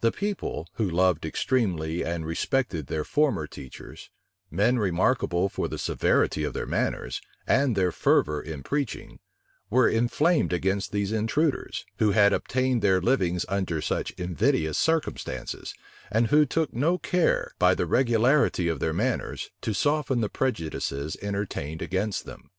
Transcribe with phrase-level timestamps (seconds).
[0.00, 4.10] The people, who loved extremely and respected their former teachers;
[4.50, 9.20] men remarkable for the severity of their manners, and their fervor in preaching;
[9.70, 15.72] were inflamed against these intruders, who had obtained their livings under such invidious circumstances,
[16.10, 21.16] and who took no care, by the regularity of their manners, to soften the prejudices
[21.22, 22.50] entertained against them.